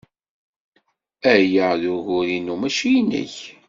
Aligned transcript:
Aya 1.33 1.67
d 1.81 1.83
ugur-inu, 1.93 2.55
maci 2.61 2.91
nnek. 3.03 3.35